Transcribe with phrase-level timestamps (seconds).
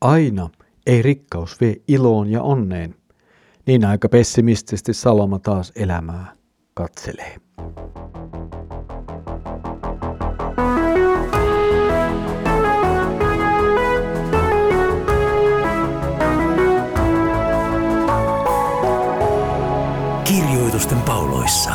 [0.00, 0.48] Aina
[0.86, 2.94] ei rikkaus vie iloon ja onneen.
[3.66, 6.34] Niin aika pessimistisesti Saloma taas elämää
[6.74, 7.36] katselee.
[20.24, 21.72] Kirjoitusten pauloissa.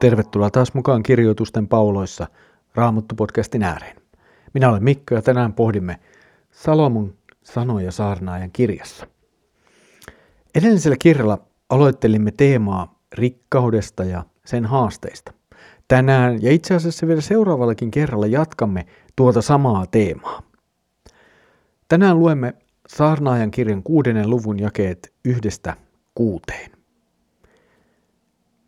[0.00, 2.26] Tervetuloa taas mukaan Kirjoitusten pauloissa
[2.74, 3.99] Raamattu-podcastin ääreen.
[4.54, 5.98] Minä olen Mikko ja tänään pohdimme
[6.50, 9.06] Salomon sanoja saarnaajan kirjassa.
[10.54, 15.32] Edellisellä kirjalla aloittelimme teemaa rikkaudesta ja sen haasteista.
[15.88, 18.86] Tänään ja itse asiassa vielä seuraavallakin kerralla jatkamme
[19.16, 20.42] tuota samaa teemaa.
[21.88, 22.54] Tänään luemme
[22.88, 25.76] saarnaajan kirjan kuudennen luvun jakeet yhdestä
[26.14, 26.70] kuuteen.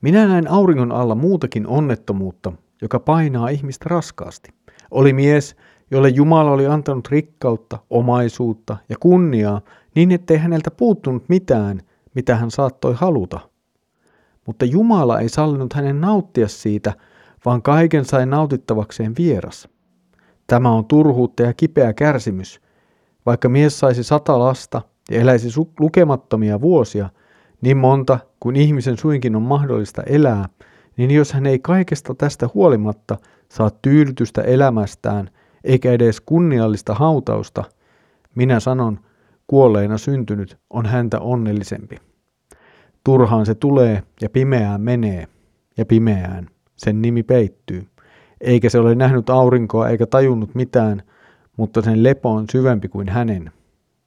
[0.00, 4.50] Minä näin auringon alla muutakin onnettomuutta, joka painaa ihmistä raskaasti.
[4.90, 5.56] Oli mies,
[5.92, 9.60] jolle Jumala oli antanut rikkautta, omaisuutta ja kunniaa
[9.94, 11.80] niin, ettei häneltä puuttunut mitään,
[12.14, 13.40] mitä hän saattoi haluta.
[14.46, 16.92] Mutta Jumala ei sallinut hänen nauttia siitä,
[17.44, 19.68] vaan kaiken sai nautittavakseen vieras.
[20.46, 22.60] Tämä on turhuutta ja kipeä kärsimys.
[23.26, 25.48] Vaikka mies saisi sata lasta ja eläisi
[25.80, 27.08] lukemattomia vuosia,
[27.60, 30.48] niin monta kuin ihmisen suinkin on mahdollista elää,
[30.96, 35.30] niin jos hän ei kaikesta tästä huolimatta saa tyydytystä elämästään–
[35.64, 37.64] eikä edes kunniallista hautausta,
[38.34, 39.00] minä sanon,
[39.46, 41.96] kuolleena syntynyt on häntä onnellisempi.
[43.04, 45.26] Turhaan se tulee ja pimeään menee,
[45.76, 46.46] ja pimeään
[46.76, 47.86] sen nimi peittyy.
[48.40, 51.02] Eikä se ole nähnyt aurinkoa eikä tajunnut mitään,
[51.56, 53.52] mutta sen lepo on syvempi kuin hänen.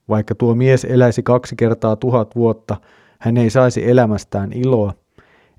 [0.10, 2.78] Vaikka tuo mies eläisi kaksi kertaa tuhat vuotta,
[3.20, 4.94] hän ei saisi elämästään iloa,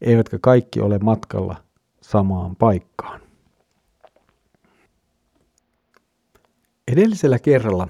[0.01, 1.57] eivätkä kaikki ole matkalla
[2.01, 3.26] samaan paikkaan.
[6.93, 7.89] Edellisellä kerralla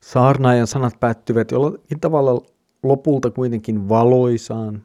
[0.00, 2.42] saarnaajan sanat päättyvät jollakin tavalla
[2.82, 4.84] lopulta kuitenkin valoisaan,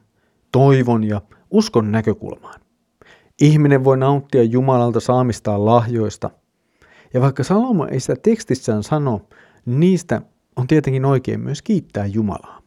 [0.52, 2.60] toivon ja uskon näkökulmaan.
[3.40, 6.30] Ihminen voi nauttia Jumalalta saamistaan lahjoista.
[7.14, 9.20] Ja vaikka Salomo ei sitä tekstissään sano,
[9.66, 10.22] niin niistä
[10.56, 12.62] on tietenkin oikein myös kiittää Jumalaa.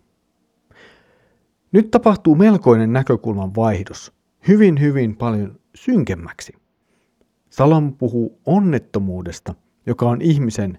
[1.72, 4.14] Nyt tapahtuu melkoinen näkökulman vaihdos,
[4.48, 6.54] hyvin hyvin paljon synkemmäksi.
[7.50, 9.56] Salomo puhuu onnettomuudesta,
[9.86, 10.78] joka on ihmisen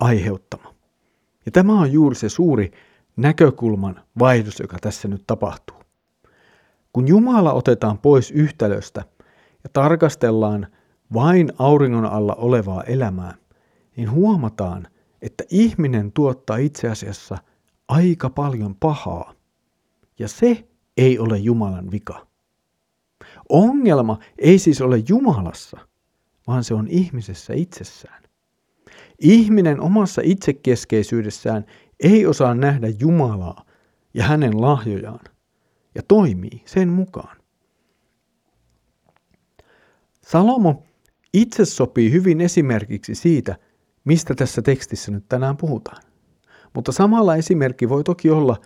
[0.00, 0.74] aiheuttama.
[1.46, 2.70] Ja tämä on juuri se suuri
[3.16, 5.76] näkökulman vaihdos, joka tässä nyt tapahtuu.
[6.92, 9.04] Kun Jumala otetaan pois yhtälöstä
[9.64, 10.66] ja tarkastellaan
[11.14, 13.34] vain auringon alla olevaa elämää,
[13.96, 14.88] niin huomataan,
[15.22, 17.38] että ihminen tuottaa itse asiassa
[17.88, 19.34] aika paljon pahaa.
[20.18, 22.26] Ja se ei ole Jumalan vika.
[23.48, 25.78] Ongelma ei siis ole Jumalassa,
[26.46, 28.21] vaan se on ihmisessä itsessään.
[29.22, 31.64] Ihminen omassa itsekeskeisyydessään
[32.00, 33.64] ei osaa nähdä Jumalaa
[34.14, 35.24] ja hänen lahjojaan
[35.94, 37.36] ja toimii sen mukaan.
[40.22, 40.82] Salomo
[41.34, 43.56] itse sopii hyvin esimerkiksi siitä,
[44.04, 46.02] mistä tässä tekstissä nyt tänään puhutaan.
[46.74, 48.60] Mutta samalla esimerkki voi toki olla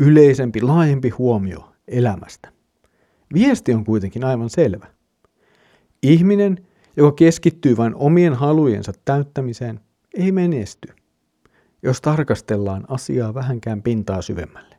[0.00, 2.52] yleisempi, laajempi huomio elämästä.
[3.34, 4.86] Viesti on kuitenkin aivan selvä.
[6.02, 6.67] Ihminen
[6.98, 9.80] joka keskittyy vain omien halujensa täyttämiseen,
[10.14, 10.88] ei menesty,
[11.82, 14.76] jos tarkastellaan asiaa vähänkään pintaa syvemmälle.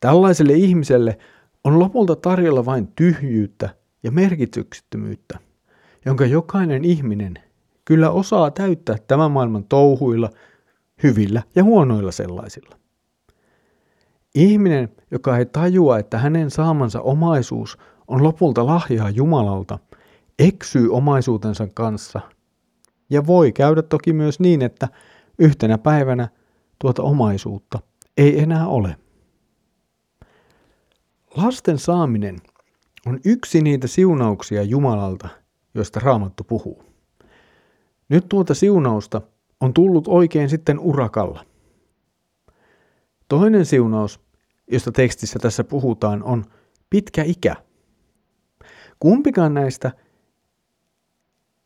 [0.00, 1.18] Tällaiselle ihmiselle
[1.64, 3.68] on lopulta tarjolla vain tyhjyyttä
[4.02, 5.38] ja merkityksettömyyttä,
[6.04, 7.34] jonka jokainen ihminen
[7.84, 10.30] kyllä osaa täyttää tämän maailman touhuilla,
[11.02, 12.76] hyvillä ja huonoilla sellaisilla.
[14.34, 17.78] Ihminen, joka ei tajua, että hänen saamansa omaisuus
[18.08, 19.78] on lopulta lahjaa Jumalalta,
[20.38, 22.20] eksyy omaisuutensa kanssa.
[23.10, 24.88] Ja voi käydä toki myös niin, että
[25.38, 26.28] yhtenä päivänä
[26.78, 27.78] tuota omaisuutta
[28.16, 28.96] ei enää ole.
[31.36, 32.36] Lasten saaminen
[33.06, 35.28] on yksi niitä siunauksia Jumalalta,
[35.74, 36.84] joista Raamattu puhuu.
[38.08, 39.20] Nyt tuota siunausta
[39.60, 41.46] on tullut oikein sitten urakalla.
[43.28, 44.20] Toinen siunaus,
[44.72, 46.44] josta tekstissä tässä puhutaan, on
[46.90, 47.56] pitkä ikä.
[49.00, 49.92] Kumpikaan näistä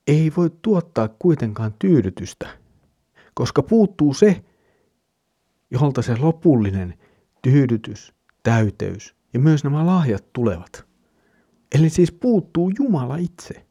[0.06, 2.48] ei voi tuottaa kuitenkaan tyydytystä,
[3.34, 4.44] koska puuttuu se,
[5.70, 6.94] jolta se lopullinen
[7.42, 10.84] tyydytys, täyteys ja myös nämä lahjat tulevat.
[11.74, 13.66] Eli siis puuttuu Jumala itse.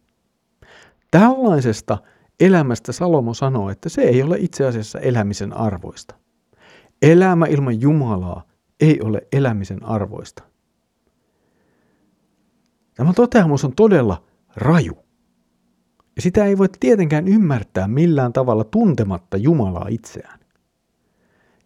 [1.12, 1.98] Tällaisesta
[2.40, 6.16] elämästä Salomo sanoo, että se ei ole itse asiassa elämisen arvoista.
[7.02, 8.44] Elämä ilman Jumalaa
[8.80, 10.44] ei ole elämisen arvoista.
[12.96, 14.24] Tämä toteamus on todella
[14.56, 14.98] raju.
[16.20, 20.40] Ja sitä ei voi tietenkään ymmärtää millään tavalla tuntematta Jumalaa itseään.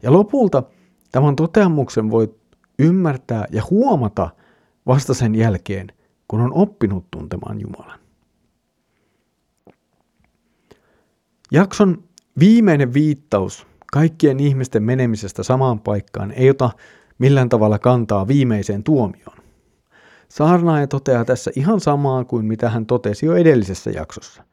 [0.03, 0.63] Ja lopulta
[1.11, 2.35] tämän toteamuksen voi
[2.79, 4.29] ymmärtää ja huomata
[4.87, 5.87] vasta sen jälkeen,
[6.27, 7.99] kun on oppinut tuntemaan Jumalan.
[11.51, 12.03] Jakson
[12.39, 16.69] viimeinen viittaus kaikkien ihmisten menemisestä samaan paikkaan ei ota
[17.17, 19.37] millään tavalla kantaa viimeiseen tuomioon.
[20.33, 24.43] Saarnaaja toteaa tässä ihan samaa kuin mitä hän totesi jo edellisessä jaksossa.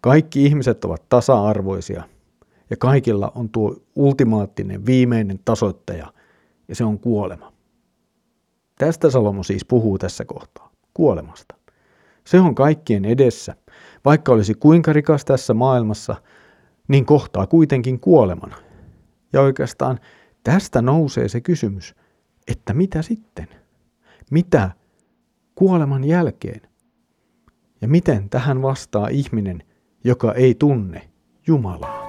[0.00, 2.02] Kaikki ihmiset ovat tasa-arvoisia
[2.70, 6.12] ja kaikilla on tuo ultimaattinen viimeinen tasoittaja
[6.68, 7.52] ja se on kuolema.
[8.78, 11.54] Tästä Salomo siis puhuu tässä kohtaa, kuolemasta.
[12.24, 13.54] Se on kaikkien edessä.
[14.04, 16.16] Vaikka olisi kuinka rikas tässä maailmassa,
[16.88, 18.54] niin kohtaa kuitenkin kuoleman.
[19.32, 20.00] Ja oikeastaan
[20.42, 21.94] tästä nousee se kysymys,
[22.48, 23.48] että mitä sitten?
[24.30, 24.70] Mitä
[25.54, 26.60] kuoleman jälkeen?
[27.80, 29.62] Ja miten tähän vastaa ihminen,
[30.04, 31.10] joka ei tunne
[31.46, 32.04] Jumalaa?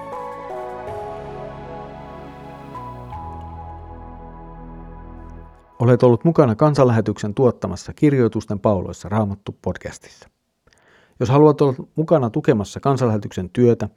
[5.78, 10.28] Olet ollut mukana kansanlähetyksen tuottamassa kirjoitusten pauloissa Raamattu podcastissa.
[11.20, 13.88] Jos haluat olla mukana tukemassa kansanlähetyksen työtä,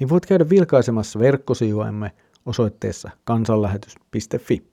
[0.00, 2.12] niin voit käydä vilkaisemassa verkkosivuamme
[2.46, 4.71] osoitteessa kansanlähetys.fi.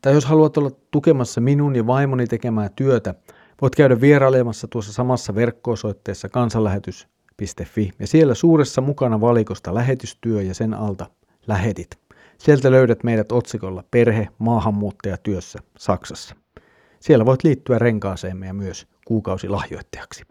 [0.00, 3.14] Tai jos haluat olla tukemassa minun ja vaimoni tekemää työtä,
[3.62, 10.74] voit käydä vierailemassa tuossa samassa verkko-osoitteessa kansanlähetys.fi ja siellä suuressa mukana valikosta lähetystyö ja sen
[10.74, 11.06] alta
[11.46, 11.98] lähetit.
[12.38, 16.34] Sieltä löydät meidät otsikolla Perhe maahanmuuttajatyössä Saksassa.
[17.00, 20.24] Siellä voit liittyä renkaaseemme ja myös kuukausilahjoittajaksi.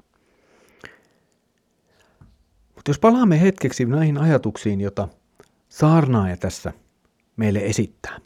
[2.75, 5.07] Mutta jos palaamme hetkeksi näihin ajatuksiin, jota
[5.69, 6.73] saarnaaja tässä
[7.37, 8.19] meille esittää.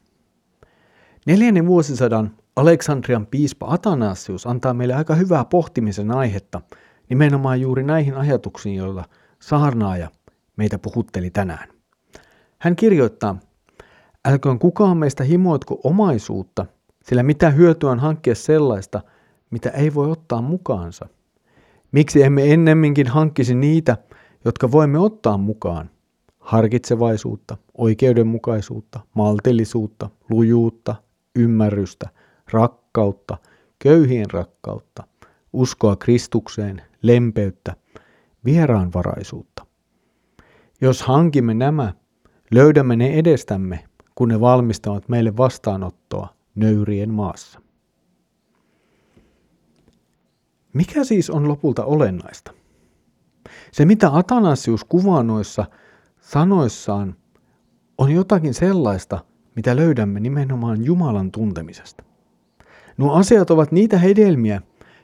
[1.26, 6.62] Neljännen vuosisadan Aleksandrian piispa Atanasius antaa meille aika hyvää pohtimisen aihetta
[7.10, 9.06] nimenomaan juuri näihin ajatuksiin, joilla
[9.40, 10.10] saarnaaja
[10.58, 11.70] meitä puhutteli tänään.
[12.60, 13.40] Hän kirjoittaa,
[14.26, 16.66] älköön kukaan meistä himoitko omaisuutta,
[17.04, 19.02] sillä mitä hyötyä on hankkia sellaista,
[19.52, 21.08] mitä ei voi ottaa mukaansa.
[21.92, 23.98] Miksi emme ennemminkin hankkisi niitä,
[24.46, 25.90] jotka voimme ottaa mukaan?
[26.40, 30.96] Harkitsevaisuutta, oikeudenmukaisuutta, maltillisuutta, lujuutta,
[31.36, 32.10] ymmärrystä,
[32.52, 33.38] rakkautta,
[33.80, 35.04] köyhien rakkautta,
[35.54, 37.76] uskoa Kristukseen, lempeyttä,
[38.46, 39.66] vieraanvaraisuutta.
[40.82, 41.94] Jos hankimme nämä,
[42.52, 43.86] löydämme ne edestämme,
[44.16, 47.62] kun ne valmistavat meille vastaanottoa nöyrien maassa.
[50.74, 52.54] Mikä siis on lopulta olennaista?
[53.72, 55.66] Se, mitä Atanasius kuvaa noissa
[56.20, 57.16] sanoissaan,
[57.98, 59.20] on jotakin sellaista,
[59.56, 62.04] mitä löydämme nimenomaan Jumalan tuntemisesta.
[62.98, 64.62] Nuo asiat ovat niitä hedelmiä,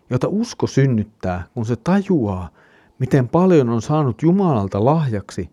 [0.09, 2.49] joita usko synnyttää, kun se tajuaa,
[2.99, 5.49] miten paljon on saanut Jumalalta lahjaksi.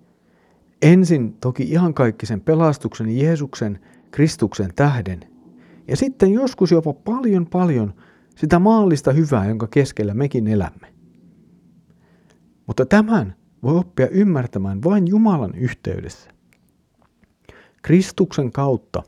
[0.82, 3.80] Ensin toki ihan kaikki sen pelastuksen Jeesuksen,
[4.10, 5.20] Kristuksen tähden.
[5.88, 7.94] Ja sitten joskus jopa paljon paljon
[8.36, 10.94] sitä maallista hyvää, jonka keskellä mekin elämme.
[12.66, 16.30] Mutta tämän voi oppia ymmärtämään vain Jumalan yhteydessä.
[17.84, 19.02] Kristuksen kautta,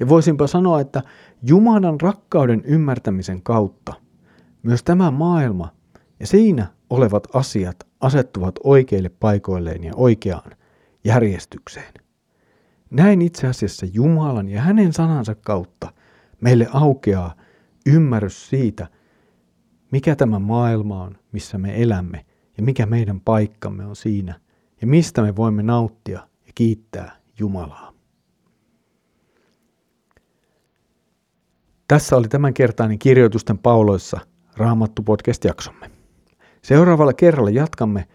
[0.00, 1.02] ja voisinpa sanoa, että
[1.42, 3.92] Jumalan rakkauden ymmärtämisen kautta,
[4.62, 5.68] myös tämä maailma
[6.20, 10.50] ja siinä olevat asiat asettuvat oikeille paikoilleen ja oikeaan
[11.04, 11.94] järjestykseen.
[12.90, 15.92] Näin itse asiassa Jumalan ja hänen sanansa kautta
[16.40, 17.34] meille aukeaa
[17.86, 18.86] ymmärrys siitä,
[19.92, 24.40] mikä tämä maailma on, missä me elämme ja mikä meidän paikkamme on siinä
[24.80, 27.99] ja mistä me voimme nauttia ja kiittää Jumalaa.
[31.90, 34.20] Tässä oli tämänkertainen kirjoitusten pauloissa
[34.56, 35.90] Raamattu podcast-jaksomme.
[36.62, 38.08] Seuraavalla kerralla jatkamme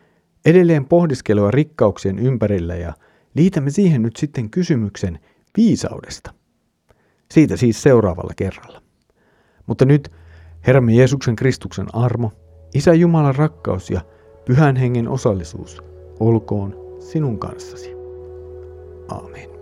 [0.46, 2.94] edelleen pohdiskelua rikkauksien ympärillä ja
[3.34, 5.20] liitämme siihen nyt sitten kysymyksen
[5.58, 6.34] viisaudesta.
[7.32, 8.82] Siitä siis seuraavalla kerralla.
[9.66, 10.12] Mutta nyt
[10.68, 12.32] Herramme Jeesuksen Kristuksen armo,
[12.74, 14.02] Isä Jumalan rakkaus ja
[14.46, 15.82] Pyhän Hengen osallisuus
[16.20, 17.92] olkoon sinun kanssasi.
[19.08, 19.55] Amen.